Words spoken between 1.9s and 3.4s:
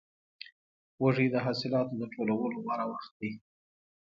د ټولولو غوره وخت دی.